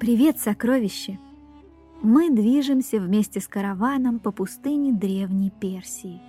[0.00, 1.18] Привет, сокровище!
[2.02, 6.22] Мы движемся вместе с караваном по пустыне древней Персии.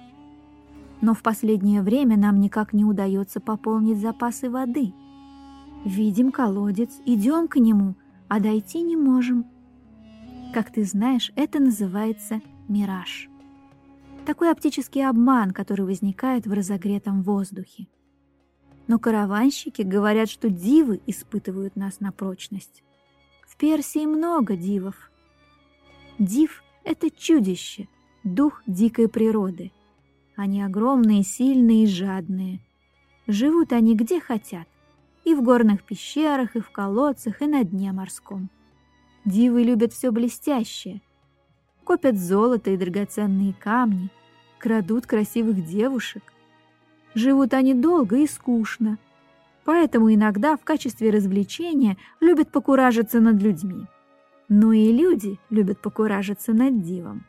[1.02, 4.92] Но в последнее время нам никак не удается пополнить запасы воды.
[5.86, 7.94] Видим колодец, идем к нему,
[8.28, 9.46] а дойти не можем.
[10.52, 13.30] Как ты знаешь, это называется мираж.
[14.26, 17.88] Такой оптический обман, который возникает в разогретом воздухе.
[18.88, 22.82] Но караванщики говорят, что дивы испытывают нас на прочность.
[23.60, 25.12] Персии много дивов.
[26.18, 27.90] Див— это чудище,
[28.24, 29.74] дух дикой природы.
[30.38, 32.62] Они огромные, сильные и жадные.
[33.28, 34.66] Живут они где хотят.
[35.26, 38.50] И в горных пещерах, и в колодцах, и на дне морском.
[39.26, 41.02] Дивы любят все блестящее.
[41.84, 44.10] Копят золото и драгоценные камни,
[44.58, 46.24] крадут красивых девушек.
[47.14, 48.98] Живут они долго и скучно,
[49.70, 53.86] поэтому иногда в качестве развлечения любят покуражиться над людьми.
[54.48, 57.28] Но и люди любят покуражиться над дивом.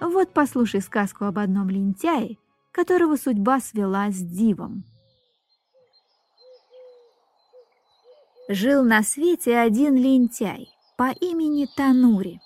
[0.00, 2.38] Вот послушай сказку об одном лентяе,
[2.70, 4.84] которого судьба свела с дивом.
[8.48, 12.40] Жил на свете один лентяй по имени Танури.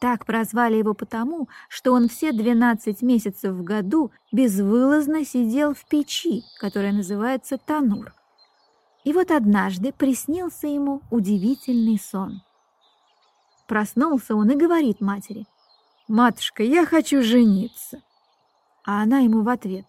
[0.00, 6.42] Так прозвали его потому, что он все 12 месяцев в году безвылазно сидел в печи,
[6.58, 8.12] которая называется Танур.
[9.04, 12.42] И вот однажды приснился ему удивительный сон.
[13.66, 15.46] Проснулся он и говорит матери,
[16.08, 18.02] «Матушка, я хочу жениться».
[18.84, 19.86] А она ему в ответ,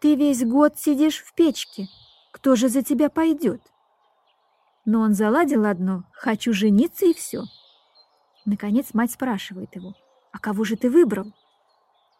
[0.00, 1.86] «Ты весь год сидишь в печке,
[2.32, 3.62] кто же за тебя пойдет?»
[4.84, 7.44] Но он заладил одно «хочу жениться» и все.
[8.46, 9.94] Наконец мать спрашивает его,
[10.32, 11.32] «А кого же ты выбрал?»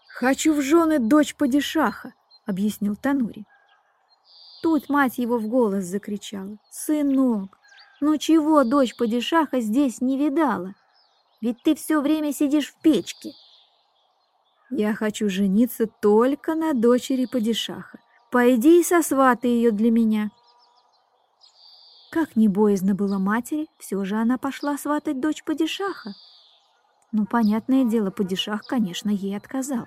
[0.09, 2.15] «Хочу в жены дочь падишаха»,—
[2.47, 3.45] объяснил Танури.
[4.63, 7.59] Тут мать его в голос закричала, «Сынок,
[8.01, 10.75] ну чего дочь падишаха здесь не видала?
[11.41, 13.31] Ведь ты все время сидишь в печке.
[14.71, 18.01] Я хочу жениться только на дочери падишаха.
[18.33, 20.31] Пойди и сосватай ее для меня.
[22.17, 26.15] Как не боязно было матери, все же она пошла сватать дочь падишаха.
[27.13, 29.87] Ну, понятное дело, падишах, конечно, ей отказал.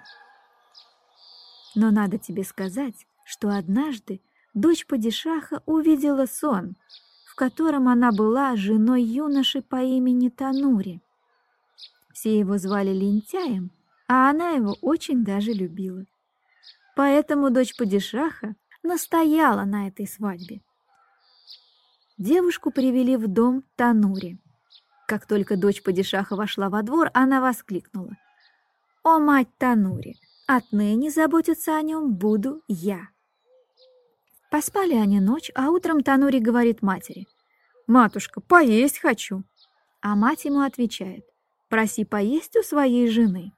[1.73, 4.21] Но надо тебе сказать, что однажды
[4.53, 6.75] дочь падишаха увидела сон—
[7.39, 11.01] котором она была женой юноши по имени Танури.
[12.11, 13.71] Все его звали лентяем,
[14.09, 16.03] а она его очень даже любила.
[16.97, 20.59] Поэтому дочь падишаха настояла на этой свадьбе.
[22.19, 24.39] Девушку привели в дом Танури.
[25.07, 28.11] Как только дочь падишаха вошла во двор, она воскликнула.
[29.03, 33.07] «О, мать Танури, отныне заботиться о нем буду я!»
[34.51, 37.25] Поспали они ночь, а утром Танури говорит матери.
[37.87, 39.43] «Матушка, поесть хочу».
[40.01, 41.23] А мать ему отвечает.
[41.69, 43.53] «Проси поесть у своей жены».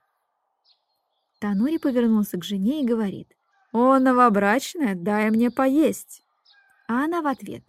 [1.40, 3.36] Танури повернулся к жене и говорит.
[3.72, 6.22] «О, новобрачная, дай мне поесть».
[6.88, 7.64] А она в ответ.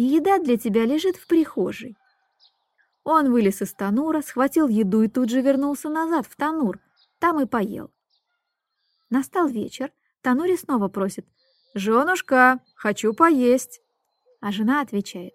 [0.00, 1.96] «Еда для тебя лежит в прихожей».
[3.02, 6.78] Он вылез из танура, схватил еду и тут же вернулся назад в танур.
[7.18, 7.90] Там и поел.
[9.10, 9.92] Настал вечер.
[10.22, 11.26] Танури снова просит.
[11.74, 13.82] «Женушка, хочу поесть!»
[14.40, 15.34] А жена отвечает,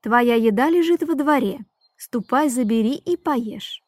[0.00, 1.64] «Твоя еда лежит во дворе,
[1.96, 3.80] ступай, забери и поешь».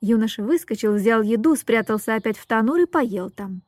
[0.00, 3.62] Юноша выскочил, взял еду, спрятался опять в танур и поел там.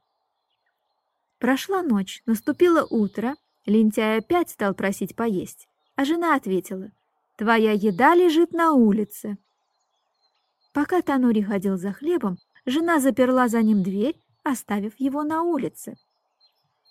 [1.38, 3.34] Прошла ночь, наступило утро,
[3.66, 6.90] лентяй опять стал просить поесть, а жена ответила,
[7.36, 9.38] «Твоя еда лежит на улице».
[10.72, 15.96] Пока Танури ходил за хлебом, жена заперла за ним дверь, оставив его на улице.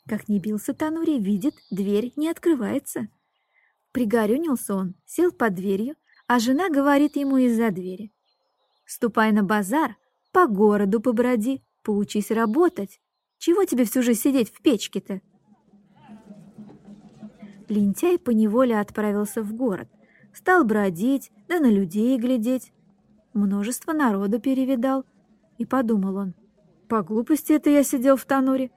[0.07, 3.07] Как не бился Танури, видит, дверь не открывается.
[3.91, 5.95] Пригорюнился он, сел под дверью,
[6.27, 8.11] а жена говорит ему из-за двери.
[8.85, 9.95] «Ступай на базар,
[10.31, 12.99] по городу поброди, поучись работать.
[13.37, 15.21] Чего тебе всю жизнь сидеть в печке-то?»
[17.73, 19.87] Лентяй поневоле отправился в город,
[20.31, 22.71] стал бродить, да на людей глядеть.
[23.33, 25.05] Множество народу перевидал,
[25.57, 26.33] и подумал он,
[26.87, 28.69] по глупости это я сидел в тануре,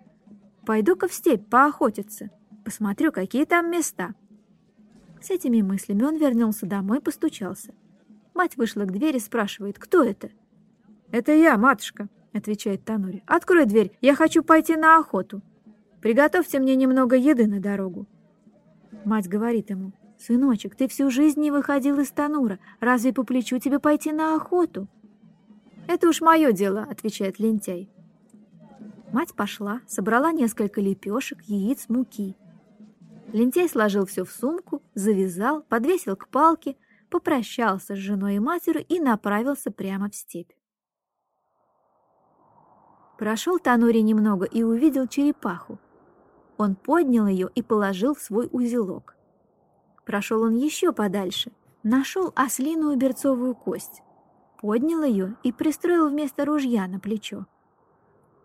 [0.65, 2.31] Пойду-ка в степь поохотиться,
[2.65, 4.15] посмотрю, какие там места.
[5.21, 7.73] С этими мыслями он вернулся домой и постучался.
[8.35, 10.31] Мать вышла к двери, спрашивает, кто это?
[11.12, 13.23] «Это я, матушка»,— отвечает Танури.
[13.26, 15.41] «Открой дверь, я хочу пойти на охоту.
[16.00, 18.06] Приготовьте мне немного еды на дорогу».
[19.06, 22.58] Мать говорит ему, «Сыночек, ты всю жизнь не выходил из Танура.
[22.81, 24.88] Разве по плечу тебе пойти на охоту?»
[25.87, 27.88] «Это уж мое дело»,— отвечает лентяй.
[29.12, 32.35] Мать пошла, собрала несколько лепешек, яиц, муки.
[33.32, 36.76] Лентяй сложил все в сумку, завязал, подвесил к палке,
[37.09, 40.50] попрощался с женой и матерью и направился прямо в степь.
[43.19, 45.79] Прошел Танури немного и увидел черепаху.
[46.58, 49.14] Он поднял ее и положил в свой узелок.
[50.05, 54.03] Прошел он еще подальше, нашел ослиную берцовую кость,
[54.61, 57.47] поднял ее и пристроил вместо ружья на плечо.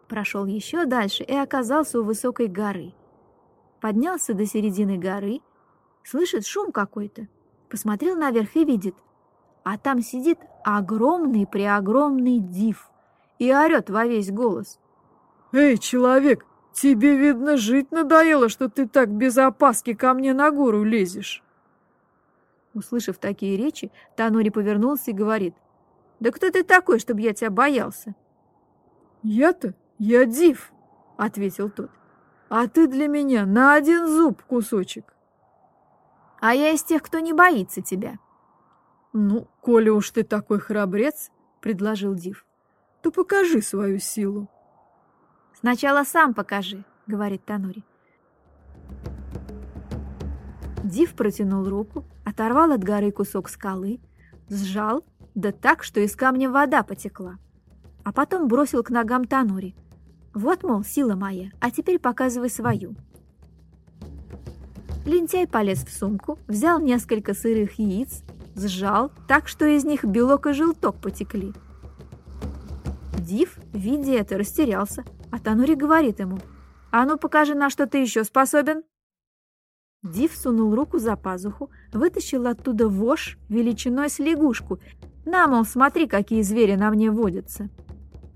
[0.07, 2.93] Прошел еще дальше и оказался у высокой горы.
[3.79, 5.39] Поднялся до середины горы,
[6.03, 7.27] слышит шум какой-то,
[7.69, 8.95] посмотрел наверх и видит,
[9.63, 12.89] а там сидит огромный-преогромный див
[13.39, 14.79] и орет во весь голос.
[15.53, 20.83] «Эй, человек, тебе, видно, жить надоело, что ты так без опаски ко мне на гору
[20.83, 21.43] лезешь!»
[22.73, 25.53] Услышав такие речи, Танури повернулся и говорит,
[26.19, 28.15] «Да кто ты такой, чтобы я тебя боялся?»
[29.23, 29.73] «Я-то?
[29.97, 30.71] Я Див»,—
[31.17, 31.91] ответил тот.
[32.49, 35.13] «А ты для меня на один зуб кусочек».
[36.39, 38.17] «А я из тех, кто не боится тебя».
[39.13, 41.31] «Ну, коли уж ты такой храбрец»,—
[41.61, 42.45] предложил Див,—
[43.01, 44.47] «то покажи свою силу».
[45.61, 47.83] «Сначала сам покажи»,— говорит Танури.
[50.83, 53.99] Див протянул руку, оторвал от горы кусок скалы,
[54.49, 55.05] сжал,
[55.35, 57.37] да так, что из камня вода потекла.
[58.03, 59.75] А потом бросил к ногам Танури.
[60.33, 62.95] «Вот, мол, сила моя, а теперь показывай свою».
[65.05, 68.23] Лентяй полез в сумку, взял несколько сырых яиц,
[68.55, 71.53] сжал так, что из них белок и желток потекли.
[73.21, 76.39] Див, видя это, растерялся, а Танури говорит ему,
[76.91, 78.83] «А ну покажи, на что ты еще способен!»
[80.03, 84.79] Див сунул руку за пазуху, вытащил оттуда вож величиной с лягушку.
[85.25, 87.69] «На, мол, смотри, какие звери на мне водятся!»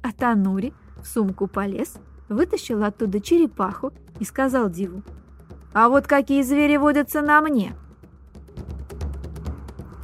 [0.04, 0.72] А Танури
[1.02, 1.98] в сумку полез,
[2.30, 5.02] вытащил оттуда черепаху и сказал Диву,
[5.74, 7.76] «А вот какие звери водятся на мне!»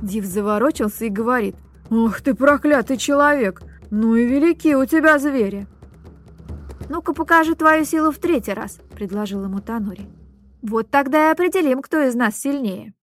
[0.01, 1.55] Див заворочился и говорит,
[1.91, 3.61] «Ох ты, проклятый человек!
[3.91, 5.67] Ну и велики у тебя звери!»
[6.89, 10.09] «Ну-ка покажи твою силу в третий раз»,— предложил ему Танури.
[10.61, 12.93] Вот тогда и определим, кто из нас сильнее.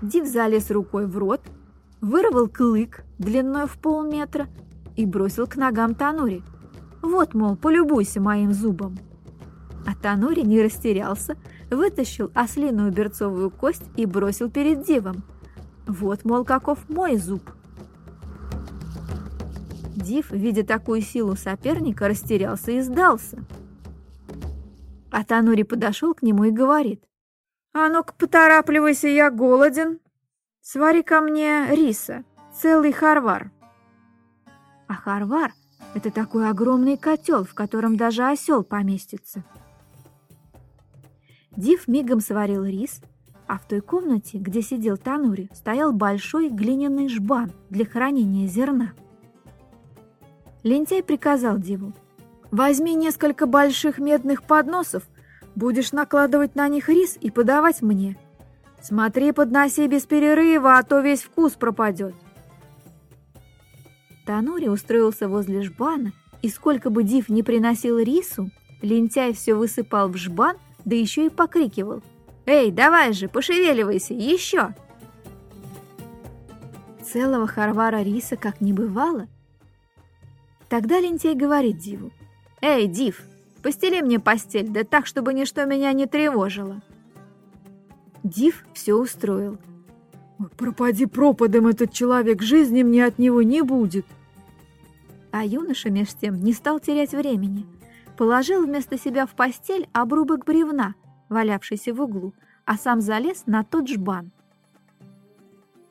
[0.00, 1.40] Див залез рукой в рот,
[2.00, 4.46] вырвал клык длиной в полметра
[4.94, 6.42] и бросил к ногам Танури.
[7.02, 8.96] Вот, мол, полюбуйся моим зубом.
[9.86, 11.36] А Танури не растерялся,
[11.68, 15.24] вытащил ослиную берцовую кость и бросил перед Дивом.
[15.88, 17.42] Вот, мол, каков мой зуб.
[20.04, 23.42] Див, видя такую силу соперника, растерялся и сдался.
[25.10, 27.02] А Танури подошел к нему и говорит.
[27.72, 29.98] «А ну-ка, поторапливайся, я голоден.
[30.60, 33.50] Свари ко мне риса, целый харвар».
[34.86, 35.52] А харвар—
[35.94, 39.42] это такой огромный котел, в котором даже осел поместится.
[41.56, 43.00] Див мигом сварил рис,
[43.46, 48.92] а в той комнате, где сидел Танури, стоял большой глиняный жбан для хранения зерна.
[50.64, 51.92] Лентяй приказал Диву,
[52.50, 55.02] Возьми несколько больших медных подносов,
[55.54, 58.16] будешь накладывать на них рис и подавать мне.
[58.80, 62.14] Смотри, подноси без перерыва, а то весь вкус пропадет.
[64.24, 66.12] Танури устроился возле жбана,
[66.42, 68.50] и сколько бы Див не приносил рису,
[68.82, 72.02] лентяй все высыпал в жбан, да еще и покрикивал.
[72.46, 74.74] «Эй, давай же, пошевеливайся, еще!»
[77.02, 79.26] Целого харвара риса как не бывало.
[80.74, 82.10] Тогда лентяй говорит Диву.
[82.60, 83.22] «Эй, Див,
[83.62, 86.82] постели мне постель, да так, чтобы ничто меня не тревожило».
[88.24, 89.58] Див все устроил.
[90.56, 94.04] «Пропади пропадом этот человек, жизни мне от него не будет!»
[95.30, 97.66] А юноша меж тем не стал терять времени.
[98.16, 100.96] Положил вместо себя в постель обрубок бревна,
[101.28, 104.32] валявшийся в углу, а сам залез на тот жбан.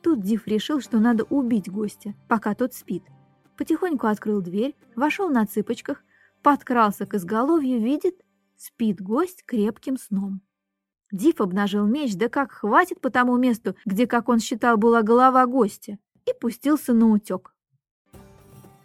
[0.02, 3.02] Тут Див решил, что надо убить гостя, пока тот спит.
[3.56, 6.02] Потихоньку открыл дверь, вошел на цыпочках,
[6.42, 8.20] подкрался к изголовью, видит,
[8.56, 10.40] спит гость крепким сном.
[11.12, 15.46] Див обнажил меч, да как хватит по тому месту, где, как он считал, была голова
[15.46, 17.54] гостя, и пустился на утек.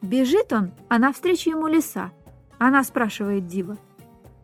[0.01, 2.11] Бежит он, а навстречу ему лиса.
[2.57, 3.77] Она спрашивает Дива.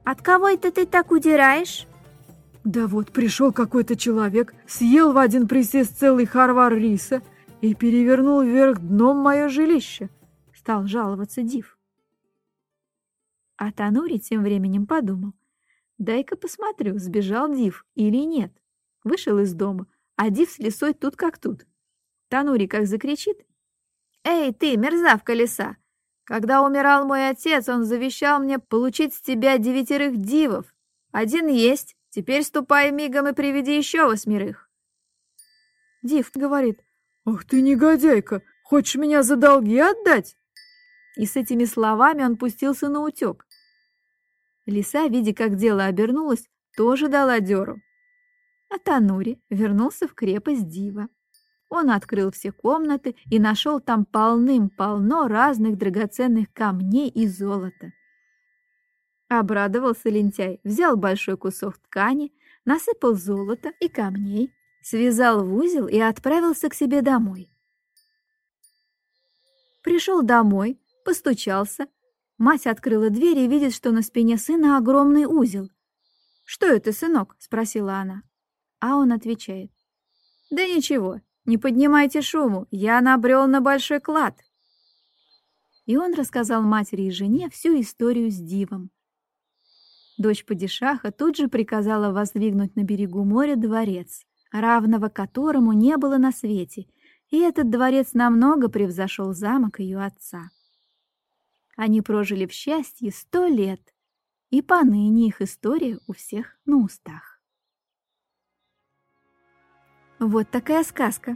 [0.03, 1.87] «От кого это ты так удираешь?»
[2.63, 7.21] «Да вот пришел какой-то человек, съел в один присест целый харвар риса
[7.65, 10.09] и перевернул вверх дном мое жилище»,—
[10.53, 11.77] стал жаловаться Див.
[13.57, 15.33] А Танури тем временем подумал.
[15.97, 18.51] Дай-ка посмотрю, сбежал Див или нет.
[19.03, 21.65] Вышел из дома, а Див с лисой тут как тут.
[22.27, 23.37] Танури как закричит.
[24.23, 25.77] «Эй, ты, мерзавка лиса!
[26.23, 30.73] Когда умирал мой отец, он завещал мне получить с тебя девятерых дивов.
[31.11, 34.69] Один есть, теперь ступай мигом и приведи еще восьмерых».
[36.01, 36.81] Див говорит,
[37.25, 40.37] «Ах ты негодяйка, хочешь меня за долги отдать?»
[41.17, 43.47] И с этими словами он пустился на утек.
[44.65, 47.81] Лиса, видя, как дело обернулось, тоже дала дёру.
[48.69, 51.07] А Танури вернулся в крепость Дива.
[51.69, 57.91] Он открыл все комнаты и нашел там полным-полно разных драгоценных камней и золота.
[59.29, 62.31] Обрадовался лентяй, взял большой кусок ткани,
[62.65, 64.54] насыпал золото и камней,
[64.85, 67.49] связал в узел и отправился к себе домой.
[69.81, 71.87] Пришел домой, постучался.
[72.37, 75.71] Мать открыла дверь и видит, что на спине сына огромный узел.
[76.43, 78.21] «Что это, сынок?»— спросила она.
[78.79, 79.71] А он отвечает.
[80.51, 84.39] «Да ничего, не поднимайте шуму, я набрел на большой клад».
[85.87, 88.91] И он рассказал матери и жене всю историю с дивом.
[90.19, 94.25] Дочь падишаха тут же приказала воздвигнуть на берегу моря дворец,
[94.61, 96.87] равного которому не было на свете,
[97.29, 100.49] и этот дворец намного превзошел замок ее отца.
[101.75, 103.81] Они прожили в счастье сто лет,
[104.49, 107.41] и поныне их история у всех на устах.
[110.19, 111.35] Вот такая сказка.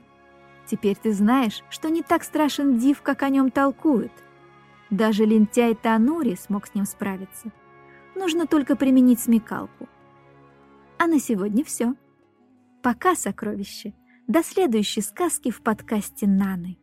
[0.65, 4.11] Теперь ты знаешь, что не так страшен див, как о нем толкуют.
[4.89, 7.51] Даже лентяй Танури смог с ним справиться.
[8.15, 9.89] Нужно только применить смекалку.
[10.97, 11.95] А на сегодня все.
[12.81, 13.93] Пока, сокровище.
[14.27, 16.77] До следующей сказки в подкасте Наны.